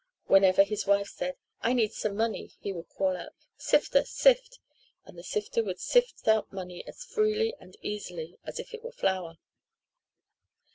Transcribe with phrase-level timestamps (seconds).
[0.25, 4.57] Whenever his wife said, "I need some money," he would call out, "Sifter, sift,"
[5.05, 8.91] and the sifter would sift out money as freely and easily as if it were
[8.93, 9.37] flour.